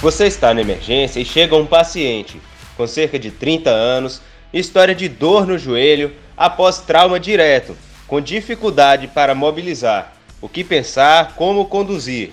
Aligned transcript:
Você 0.00 0.26
está 0.26 0.54
na 0.54 0.62
emergência 0.62 1.20
e 1.20 1.26
chega 1.26 1.54
um 1.54 1.66
paciente 1.66 2.40
com 2.74 2.86
cerca 2.86 3.18
de 3.18 3.30
30 3.30 3.68
anos, 3.68 4.22
história 4.50 4.94
de 4.94 5.06
dor 5.06 5.46
no 5.46 5.58
joelho 5.58 6.14
após 6.34 6.78
trauma 6.78 7.20
direto, 7.20 7.76
com 8.06 8.18
dificuldade 8.18 9.08
para 9.08 9.34
mobilizar. 9.34 10.14
O 10.40 10.48
que 10.48 10.64
pensar, 10.64 11.34
como 11.36 11.66
conduzir. 11.66 12.32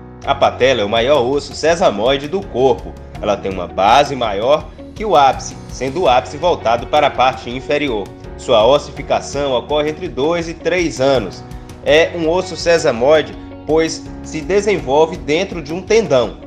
a 0.25 0.35
patela 0.35 0.81
é 0.81 0.85
o 0.85 0.89
maior 0.89 1.21
osso 1.21 1.55
sesamoide 1.55 2.27
do 2.27 2.45
corpo. 2.47 2.93
Ela 3.21 3.37
tem 3.37 3.51
uma 3.51 3.67
base 3.67 4.15
maior 4.15 4.67
que 4.93 5.03
o 5.03 5.15
ápice, 5.15 5.55
sendo 5.69 6.01
o 6.01 6.09
ápice 6.09 6.37
voltado 6.37 6.87
para 6.87 7.07
a 7.07 7.11
parte 7.11 7.49
inferior. 7.49 8.07
Sua 8.37 8.65
ossificação 8.65 9.53
ocorre 9.53 9.89
entre 9.89 10.07
2 10.07 10.49
e 10.49 10.53
3 10.53 11.01
anos. 11.01 11.43
É 11.83 12.11
um 12.15 12.29
osso 12.29 12.55
sesamoide, 12.55 13.35
pois 13.65 14.03
se 14.23 14.41
desenvolve 14.41 15.17
dentro 15.17 15.61
de 15.61 15.73
um 15.73 15.81
tendão. 15.81 16.37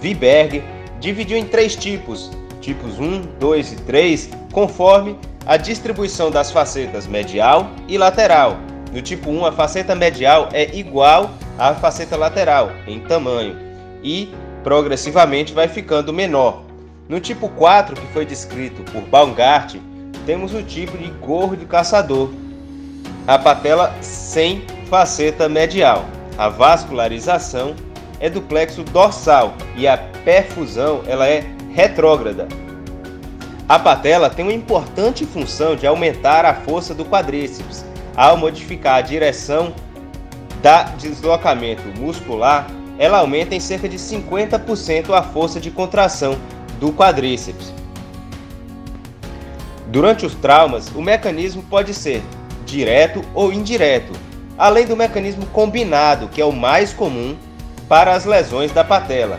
Viberg 0.00 0.62
dividiu 1.00 1.36
em 1.36 1.44
três 1.44 1.74
tipos, 1.74 2.30
tipos 2.60 2.98
1, 2.98 3.22
2 3.38 3.72
e 3.72 3.76
3, 3.76 4.30
conforme 4.52 5.16
a 5.46 5.56
distribuição 5.56 6.30
das 6.30 6.50
facetas 6.50 7.06
medial 7.06 7.70
e 7.88 7.98
lateral. 7.98 8.56
No 8.92 9.00
tipo 9.00 9.30
1, 9.30 9.46
a 9.46 9.52
faceta 9.52 9.94
medial 9.94 10.48
é 10.52 10.76
igual 10.76 11.30
a 11.58 11.74
faceta 11.74 12.16
lateral 12.16 12.70
em 12.86 13.00
tamanho 13.00 13.56
e 14.02 14.32
progressivamente 14.62 15.52
vai 15.52 15.68
ficando 15.68 16.12
menor. 16.12 16.62
No 17.08 17.20
tipo 17.20 17.48
4, 17.48 17.94
que 17.94 18.06
foi 18.12 18.24
descrito 18.24 18.82
por 18.90 19.02
Baumgart, 19.02 19.76
temos 20.24 20.54
o 20.54 20.62
tipo 20.62 20.96
de 20.96 21.10
gorro 21.10 21.56
de 21.56 21.66
caçador, 21.66 22.30
a 23.26 23.38
patela 23.38 23.94
sem 24.00 24.64
faceta 24.88 25.48
medial. 25.48 26.04
A 26.38 26.48
vascularização 26.48 27.74
é 28.18 28.30
do 28.30 28.40
plexo 28.40 28.82
dorsal 28.84 29.54
e 29.76 29.86
a 29.86 29.98
perfusão 29.98 31.02
ela 31.06 31.26
é 31.26 31.44
retrógrada. 31.74 32.46
A 33.68 33.78
patela 33.78 34.30
tem 34.30 34.44
uma 34.44 34.52
importante 34.52 35.24
função 35.24 35.74
de 35.74 35.86
aumentar 35.86 36.44
a 36.44 36.54
força 36.54 36.94
do 36.94 37.04
quadríceps 37.04 37.84
ao 38.16 38.36
modificar 38.36 38.96
a 38.96 39.00
direção 39.00 39.74
da 40.62 40.84
deslocamento 40.84 41.82
muscular, 41.98 42.68
ela 42.98 43.18
aumenta 43.18 43.54
em 43.54 43.60
cerca 43.60 43.88
de 43.88 43.98
50% 43.98 45.10
a 45.12 45.22
força 45.22 45.60
de 45.60 45.70
contração 45.70 46.38
do 46.78 46.92
quadríceps. 46.92 47.72
Durante 49.88 50.24
os 50.24 50.34
traumas, 50.34 50.88
o 50.94 51.02
mecanismo 51.02 51.62
pode 51.64 51.92
ser 51.92 52.22
direto 52.64 53.22
ou 53.34 53.52
indireto, 53.52 54.12
além 54.56 54.86
do 54.86 54.96
mecanismo 54.96 55.44
combinado, 55.46 56.28
que 56.28 56.40
é 56.40 56.44
o 56.44 56.52
mais 56.52 56.92
comum 56.92 57.36
para 57.88 58.14
as 58.14 58.24
lesões 58.24 58.72
da 58.72 58.84
patela. 58.84 59.38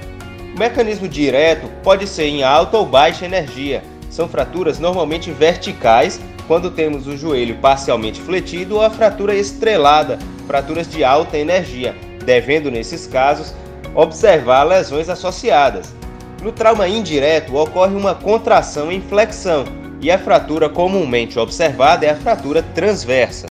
O 0.56 0.60
mecanismo 0.60 1.08
direto 1.08 1.68
pode 1.82 2.06
ser 2.06 2.26
em 2.26 2.44
alta 2.44 2.78
ou 2.78 2.86
baixa 2.86 3.26
energia. 3.26 3.84
São 4.10 4.28
fraturas 4.28 4.78
normalmente 4.78 5.32
verticais, 5.32 6.22
quando 6.48 6.70
temos 6.70 7.08
o 7.08 7.18
joelho 7.18 7.56
parcialmente 7.56 8.22
fletido 8.22 8.76
ou 8.76 8.82
a 8.84 8.92
fratura 8.92 9.34
estrelada, 9.34 10.20
fraturas 10.48 10.88
de 10.88 11.04
alta 11.04 11.38
energia, 11.38 11.96
devendo, 12.26 12.72
nesses 12.72 13.08
casos, 13.08 13.54
observar 13.96 14.64
lesões 14.64 15.10
associadas. 15.10 15.94
No 16.42 16.52
trauma 16.52 16.88
indireto, 16.88 17.56
ocorre 17.56 17.96
uma 17.96 18.16
contração 18.16 18.92
em 18.92 19.02
flexão, 19.02 19.66
e 20.02 20.12
a 20.12 20.20
fratura 20.20 20.68
comumente 20.68 21.40
observada 21.40 22.06
é 22.06 22.10
a 22.10 22.16
fratura 22.16 22.62
transversa. 22.62 23.46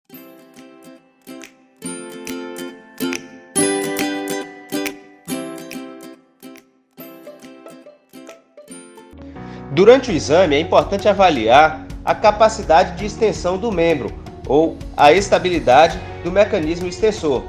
Durante 9.70 10.10
o 10.10 10.12
exame, 10.12 10.56
é 10.56 10.60
importante 10.60 11.08
avaliar 11.08 11.86
a 12.04 12.14
capacidade 12.14 12.96
de 12.96 13.06
extensão 13.06 13.56
do 13.56 13.70
membro 13.70 14.12
ou 14.50 14.76
a 14.96 15.12
estabilidade 15.12 15.96
do 16.24 16.32
mecanismo 16.32 16.88
extensor. 16.88 17.44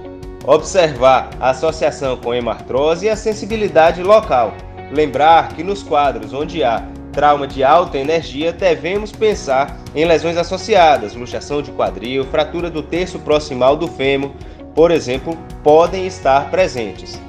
Observar 0.46 1.32
a 1.40 1.50
associação 1.50 2.16
com 2.16 2.32
hemartrose 2.32 3.08
e 3.08 3.10
a 3.10 3.16
sensibilidade 3.16 4.04
local. 4.04 4.54
Lembrar 4.92 5.50
que 5.50 5.64
nos 5.64 5.82
quadros 5.82 6.32
onde 6.32 6.64
há 6.64 6.88
trauma 7.12 7.48
de 7.48 7.64
alta 7.64 7.98
energia, 7.98 8.54
devemos 8.54 9.12
pensar 9.12 9.80
em 9.96 10.06
lesões 10.06 10.38
associadas, 10.38 11.16
luxação 11.16 11.64
de 11.64 11.72
quadril, 11.72 12.24
fratura 12.26 12.70
do 12.70 12.84
terço 12.84 13.18
proximal 13.18 13.76
do 13.76 13.88
fêmur, 13.88 14.32
por 14.76 14.92
exemplo, 14.92 15.36
podem 15.64 16.06
estar 16.06 16.52
presentes. 16.52 17.20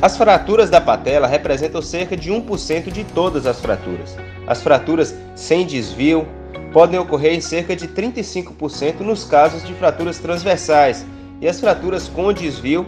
As 0.00 0.16
fraturas 0.16 0.70
da 0.70 0.80
patela 0.80 1.26
representam 1.26 1.82
cerca 1.82 2.16
de 2.16 2.32
1% 2.32 2.90
de 2.90 3.04
todas 3.04 3.46
as 3.46 3.60
fraturas. 3.60 4.16
As 4.46 4.62
fraturas 4.62 5.14
sem 5.34 5.66
desvio, 5.66 6.26
podem 6.76 7.00
ocorrer 7.00 7.32
em 7.32 7.40
cerca 7.40 7.74
de 7.74 7.88
35% 7.88 9.00
nos 9.00 9.24
casos 9.24 9.66
de 9.66 9.72
fraturas 9.72 10.18
transversais, 10.18 11.06
e 11.40 11.48
as 11.48 11.58
fraturas 11.58 12.06
com 12.06 12.30
desvio 12.34 12.86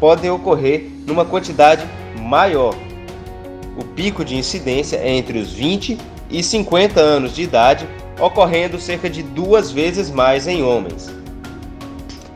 podem 0.00 0.28
ocorrer 0.28 0.90
numa 1.06 1.24
quantidade 1.24 1.86
maior. 2.18 2.74
O 3.78 3.84
pico 3.84 4.24
de 4.24 4.34
incidência 4.34 4.96
é 4.96 5.10
entre 5.10 5.38
os 5.38 5.52
20 5.52 5.96
e 6.28 6.42
50 6.42 6.98
anos 6.98 7.32
de 7.32 7.42
idade, 7.42 7.88
ocorrendo 8.18 8.80
cerca 8.80 9.08
de 9.08 9.22
duas 9.22 9.70
vezes 9.70 10.10
mais 10.10 10.48
em 10.48 10.64
homens. 10.64 11.08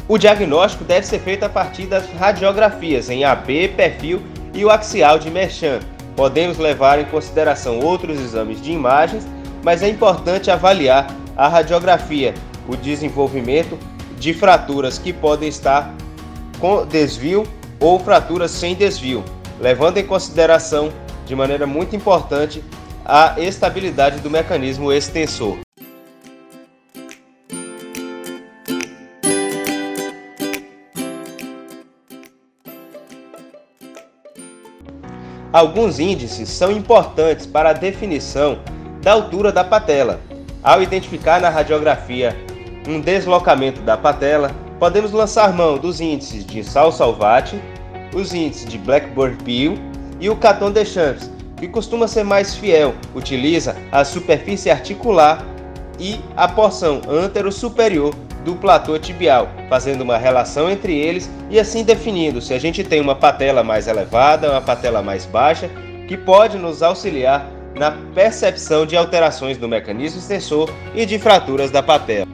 O 0.06 0.16
diagnóstico 0.16 0.84
deve 0.84 1.08
ser 1.08 1.18
feito 1.18 1.42
a 1.42 1.48
partir 1.48 1.86
das 1.86 2.08
radiografias 2.12 3.10
em 3.10 3.24
AB, 3.24 3.70
perfil 3.70 4.22
e 4.54 4.64
o 4.64 4.70
axial 4.70 5.18
de 5.18 5.28
Merchan. 5.28 5.80
Podemos 6.14 6.56
levar 6.56 7.00
em 7.00 7.04
consideração 7.06 7.80
outros 7.80 8.20
exames 8.20 8.62
de 8.62 8.70
imagens 8.70 9.26
mas 9.64 9.82
é 9.82 9.88
importante 9.88 10.50
avaliar 10.50 11.06
a 11.34 11.48
radiografia, 11.48 12.34
o 12.68 12.76
desenvolvimento 12.76 13.78
de 14.18 14.34
fraturas 14.34 14.98
que 14.98 15.12
podem 15.12 15.48
estar 15.48 15.92
com 16.60 16.86
desvio 16.86 17.44
ou 17.80 17.98
fraturas 17.98 18.50
sem 18.50 18.74
desvio, 18.74 19.24
levando 19.58 19.96
em 19.96 20.06
consideração 20.06 20.92
de 21.26 21.34
maneira 21.34 21.66
muito 21.66 21.96
importante 21.96 22.62
a 23.04 23.34
estabilidade 23.38 24.20
do 24.20 24.30
mecanismo 24.30 24.92
extensor. 24.92 25.58
Alguns 35.50 36.00
índices 36.00 36.48
são 36.48 36.72
importantes 36.72 37.46
para 37.46 37.70
a 37.70 37.72
definição 37.72 38.58
da 39.04 39.12
altura 39.12 39.52
da 39.52 39.62
patela. 39.62 40.18
Ao 40.62 40.82
identificar 40.82 41.38
na 41.38 41.50
radiografia 41.50 42.34
um 42.88 42.98
deslocamento 42.98 43.82
da 43.82 43.98
patela, 43.98 44.50
podemos 44.80 45.12
lançar 45.12 45.52
mão 45.52 45.76
dos 45.76 46.00
índices 46.00 46.44
de 46.44 46.64
Sal 46.64 46.90
Salvati, 46.90 47.60
os 48.14 48.32
índices 48.32 48.66
de 48.66 48.78
Blackboard 48.78 49.36
Peel 49.44 49.74
e 50.18 50.30
o 50.30 50.36
Caton 50.36 50.70
Deschamps, 50.70 51.30
que 51.58 51.68
costuma 51.68 52.08
ser 52.08 52.24
mais 52.24 52.54
fiel, 52.54 52.94
utiliza 53.14 53.76
a 53.92 54.04
superfície 54.06 54.70
articular 54.70 55.44
e 56.00 56.18
a 56.34 56.48
porção 56.48 57.02
antero-superior 57.06 58.14
do 58.42 58.54
platô 58.56 58.98
tibial, 58.98 59.48
fazendo 59.68 60.00
uma 60.00 60.16
relação 60.16 60.70
entre 60.70 60.96
eles 60.96 61.30
e 61.50 61.60
assim 61.60 61.84
definindo 61.84 62.40
se 62.40 62.54
a 62.54 62.58
gente 62.58 62.82
tem 62.82 63.02
uma 63.02 63.14
patela 63.14 63.62
mais 63.62 63.86
elevada, 63.86 64.50
uma 64.50 64.62
patela 64.62 65.02
mais 65.02 65.26
baixa, 65.26 65.68
que 66.08 66.16
pode 66.16 66.56
nos 66.56 66.82
auxiliar 66.82 67.50
na 67.74 67.92
percepção 68.14 68.86
de 68.86 68.96
alterações 68.96 69.58
no 69.58 69.68
mecanismo 69.68 70.18
extensor 70.18 70.70
e 70.94 71.04
de 71.04 71.18
fraturas 71.18 71.70
da 71.70 71.82
patela. 71.82 72.28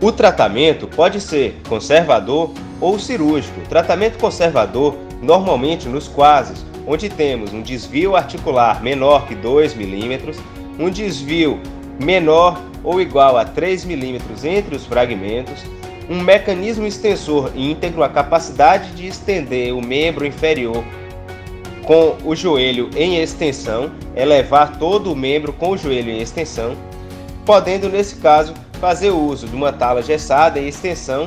O 0.00 0.12
tratamento 0.12 0.86
pode 0.86 1.20
ser 1.20 1.60
conservador 1.68 2.52
ou 2.80 2.98
cirúrgico. 2.98 3.60
Tratamento 3.68 4.18
conservador 4.18 4.96
Normalmente 5.24 5.88
nos 5.88 6.06
quases, 6.06 6.64
onde 6.86 7.08
temos 7.08 7.50
um 7.50 7.62
desvio 7.62 8.14
articular 8.14 8.82
menor 8.82 9.26
que 9.26 9.34
2 9.34 9.72
milímetros, 9.72 10.36
um 10.78 10.90
desvio 10.90 11.58
menor 11.98 12.60
ou 12.82 13.00
igual 13.00 13.38
a 13.38 13.44
3 13.46 13.86
milímetros 13.86 14.44
entre 14.44 14.76
os 14.76 14.84
fragmentos, 14.84 15.64
um 16.10 16.20
mecanismo 16.20 16.84
extensor 16.84 17.50
íntegro, 17.56 18.02
a 18.02 18.08
capacidade 18.10 18.90
de 18.90 19.06
estender 19.06 19.74
o 19.74 19.80
membro 19.80 20.26
inferior 20.26 20.84
com 21.84 22.16
o 22.24 22.34
joelho 22.34 22.90
em 22.96 23.18
extensão, 23.18 23.90
elevar 24.16 24.78
todo 24.78 25.12
o 25.12 25.16
membro 25.16 25.52
com 25.52 25.70
o 25.70 25.76
joelho 25.76 26.10
em 26.10 26.20
extensão, 26.20 26.76
podendo, 27.44 27.88
nesse 27.88 28.16
caso, 28.16 28.54
fazer 28.80 29.10
uso 29.10 29.46
de 29.46 29.54
uma 29.54 29.72
tala 29.72 30.02
gessada 30.02 30.58
em 30.58 30.68
extensão 30.68 31.26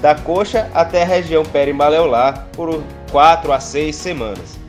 da 0.00 0.14
coxa 0.14 0.70
até 0.74 1.02
a 1.02 1.06
região 1.06 1.44
perimaleolar 1.44 2.48
por 2.52 2.82
4 3.10 3.52
a 3.52 3.60
6 3.60 3.94
semanas. 3.94 4.59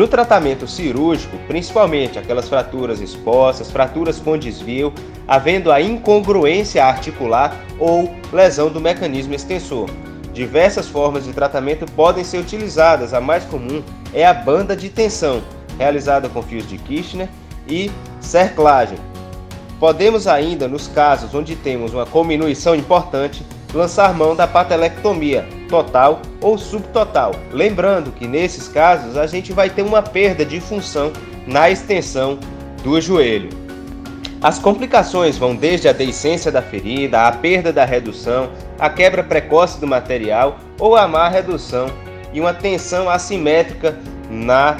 No 0.00 0.08
tratamento 0.08 0.66
cirúrgico, 0.66 1.36
principalmente 1.46 2.18
aquelas 2.18 2.48
fraturas 2.48 3.02
expostas, 3.02 3.70
fraturas 3.70 4.18
com 4.18 4.38
desvio, 4.38 4.94
havendo 5.28 5.70
a 5.70 5.78
incongruência 5.78 6.82
articular 6.82 7.54
ou 7.78 8.10
lesão 8.32 8.70
do 8.70 8.80
mecanismo 8.80 9.34
extensor. 9.34 9.90
Diversas 10.32 10.88
formas 10.88 11.24
de 11.24 11.34
tratamento 11.34 11.84
podem 11.92 12.24
ser 12.24 12.38
utilizadas, 12.38 13.12
a 13.12 13.20
mais 13.20 13.44
comum 13.44 13.82
é 14.14 14.24
a 14.24 14.32
banda 14.32 14.74
de 14.74 14.88
tensão, 14.88 15.42
realizada 15.76 16.30
com 16.30 16.40
fios 16.40 16.66
de 16.66 16.78
Kirchner 16.78 17.28
e 17.68 17.90
cerclagem. 18.22 18.96
Podemos 19.78 20.26
ainda, 20.26 20.66
nos 20.66 20.88
casos 20.88 21.34
onde 21.34 21.54
temos 21.56 21.92
uma 21.92 22.06
diminuição 22.06 22.74
importante, 22.74 23.44
lançar 23.72 24.14
mão 24.14 24.34
da 24.34 24.46
patelectomia, 24.46 25.46
total 25.68 26.20
ou 26.40 26.58
subtotal. 26.58 27.32
Lembrando 27.52 28.12
que 28.12 28.26
nesses 28.26 28.68
casos 28.68 29.16
a 29.16 29.26
gente 29.26 29.52
vai 29.52 29.70
ter 29.70 29.82
uma 29.82 30.02
perda 30.02 30.44
de 30.44 30.60
função 30.60 31.12
na 31.46 31.70
extensão 31.70 32.38
do 32.82 33.00
joelho. 33.00 33.50
As 34.42 34.58
complicações 34.58 35.36
vão 35.36 35.54
desde 35.54 35.86
a 35.86 35.92
deiscência 35.92 36.50
da 36.50 36.62
ferida, 36.62 37.26
a 37.26 37.32
perda 37.32 37.72
da 37.72 37.84
redução, 37.84 38.50
a 38.78 38.88
quebra 38.88 39.22
precoce 39.22 39.78
do 39.78 39.86
material 39.86 40.58
ou 40.78 40.96
a 40.96 41.06
má 41.06 41.28
redução 41.28 41.88
e 42.32 42.40
uma 42.40 42.54
tensão 42.54 43.10
assimétrica 43.10 43.98
na 44.30 44.76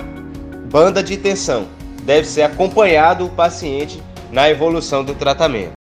banda 0.70 1.02
de 1.02 1.16
tensão. 1.19 1.66
Deve 2.04 2.26
ser 2.26 2.43
acompanhado 2.43 3.26
o 3.26 3.28
paciente 3.28 4.02
na 4.32 4.48
evolução 4.48 5.04
do 5.04 5.14
tratamento. 5.14 5.80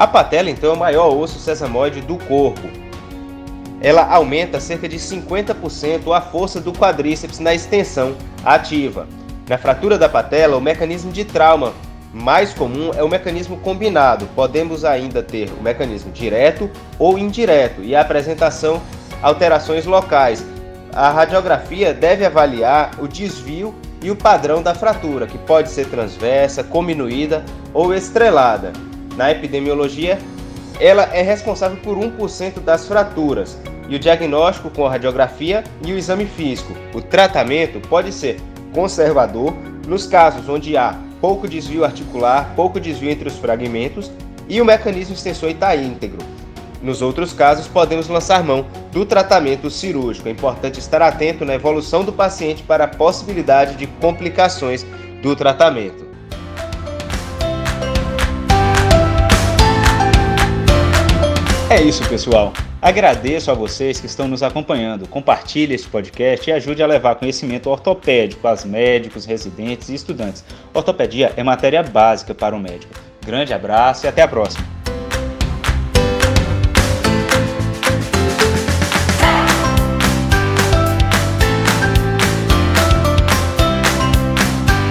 A 0.00 0.06
patela, 0.06 0.48
então, 0.48 0.70
é 0.70 0.72
o 0.72 0.78
maior 0.78 1.14
osso 1.14 1.38
sesamoide 1.38 2.00
do 2.00 2.16
corpo. 2.16 2.66
Ela 3.82 4.02
aumenta 4.10 4.58
cerca 4.58 4.88
de 4.88 4.96
50% 4.96 6.16
a 6.16 6.22
força 6.22 6.58
do 6.58 6.72
quadríceps 6.72 7.38
na 7.38 7.54
extensão 7.54 8.16
ativa. 8.42 9.06
Na 9.46 9.58
fratura 9.58 9.98
da 9.98 10.08
patela, 10.08 10.56
o 10.56 10.60
mecanismo 10.60 11.12
de 11.12 11.22
trauma 11.22 11.74
mais 12.14 12.54
comum 12.54 12.92
é 12.96 13.02
o 13.02 13.10
mecanismo 13.10 13.58
combinado. 13.58 14.26
Podemos 14.34 14.86
ainda 14.86 15.22
ter 15.22 15.50
o 15.60 15.62
mecanismo 15.62 16.10
direto 16.10 16.70
ou 16.98 17.18
indireto 17.18 17.82
e 17.82 17.94
a 17.94 18.00
apresentação 18.00 18.80
alterações 19.20 19.84
locais. 19.84 20.42
A 20.94 21.10
radiografia 21.10 21.92
deve 21.92 22.24
avaliar 22.24 22.92
o 22.98 23.06
desvio 23.06 23.74
e 24.02 24.10
o 24.10 24.16
padrão 24.16 24.62
da 24.62 24.74
fratura, 24.74 25.26
que 25.26 25.36
pode 25.36 25.68
ser 25.68 25.88
transversa, 25.88 26.64
cominuída 26.64 27.44
ou 27.74 27.92
estrelada 27.92 28.72
na 29.20 29.30
epidemiologia, 29.30 30.18
ela 30.80 31.02
é 31.12 31.20
responsável 31.20 31.76
por 31.82 31.94
1% 31.98 32.60
das 32.60 32.88
fraturas 32.88 33.58
e 33.86 33.94
o 33.94 33.98
diagnóstico 33.98 34.70
com 34.70 34.86
a 34.86 34.90
radiografia 34.90 35.62
e 35.86 35.92
o 35.92 35.98
exame 35.98 36.24
físico. 36.24 36.74
O 36.94 37.02
tratamento 37.02 37.86
pode 37.86 38.12
ser 38.12 38.40
conservador 38.72 39.52
nos 39.86 40.06
casos 40.06 40.48
onde 40.48 40.74
há 40.74 40.98
pouco 41.20 41.46
desvio 41.46 41.84
articular, 41.84 42.54
pouco 42.56 42.80
desvio 42.80 43.10
entre 43.10 43.28
os 43.28 43.36
fragmentos 43.36 44.10
e 44.48 44.58
o 44.58 44.64
mecanismo 44.64 45.14
extensor 45.14 45.50
está 45.50 45.76
íntegro. 45.76 46.16
Nos 46.82 47.02
outros 47.02 47.34
casos, 47.34 47.68
podemos 47.68 48.08
lançar 48.08 48.42
mão 48.42 48.64
do 48.90 49.04
tratamento 49.04 49.68
cirúrgico. 49.68 50.28
É 50.28 50.32
importante 50.32 50.78
estar 50.78 51.02
atento 51.02 51.44
na 51.44 51.56
evolução 51.56 52.02
do 52.02 52.12
paciente 52.12 52.62
para 52.62 52.84
a 52.84 52.88
possibilidade 52.88 53.76
de 53.76 53.86
complicações 53.86 54.86
do 55.22 55.36
tratamento. 55.36 56.09
É 61.70 61.80
isso, 61.80 62.06
pessoal. 62.08 62.52
Agradeço 62.82 63.48
a 63.48 63.54
vocês 63.54 64.00
que 64.00 64.06
estão 64.06 64.26
nos 64.26 64.42
acompanhando. 64.42 65.06
Compartilhe 65.06 65.72
este 65.72 65.88
podcast 65.88 66.50
e 66.50 66.52
ajude 66.52 66.82
a 66.82 66.86
levar 66.86 67.14
conhecimento 67.14 67.70
ortopédico 67.70 68.48
aos 68.48 68.64
médicos, 68.64 69.24
residentes 69.24 69.88
e 69.88 69.94
estudantes. 69.94 70.44
Ortopedia 70.74 71.32
é 71.36 71.44
matéria 71.44 71.84
básica 71.84 72.34
para 72.34 72.56
o 72.56 72.58
médico. 72.58 72.92
Grande 73.24 73.54
abraço 73.54 74.04
e 74.04 74.08
até 74.08 74.20
a 74.20 74.26
próxima. 74.26 74.79